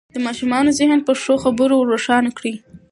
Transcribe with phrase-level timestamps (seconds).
[0.15, 2.55] د ماشومانو ذهن په ښو خبرو روښانه کړئ.